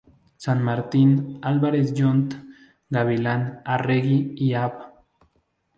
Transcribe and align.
San 0.35 0.63
Martín, 0.63 1.37
Álvarez 1.43 1.93
Jonte, 1.95 2.35
Gavilán, 2.89 3.61
Arregui 3.63 4.33
y 4.35 4.55
Av. 4.55 4.73